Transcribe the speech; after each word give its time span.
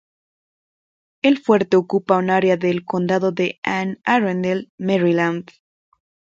El 1.21 1.37
fuerte 1.37 1.77
ocupa 1.77 2.17
un 2.17 2.31
área 2.31 2.57
de 2.57 2.67
del 2.69 2.85
Condado 2.85 3.31
de 3.31 3.59
Anne 3.61 3.99
Arundel, 4.03 4.71
Maryland. 4.79 5.51